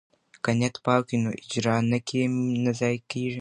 [0.43, 1.65] که نیت پاک وي نو اجر
[2.63, 3.29] نه ضایع کیږي.